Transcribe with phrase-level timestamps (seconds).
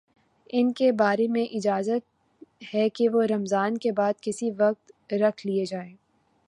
[0.49, 5.65] ان کے بارے میں اجازت ہے کہ وہ رمضان کے بعد کسی وقت رکھ لیے
[5.65, 5.95] جائیں